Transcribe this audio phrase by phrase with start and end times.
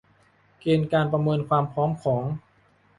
[0.59, 2.23] เกณฑ์การประเมินความพร้อมของ